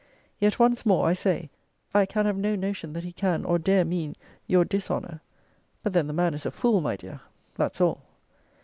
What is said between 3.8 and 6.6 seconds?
mean your dishonour. But then the man is a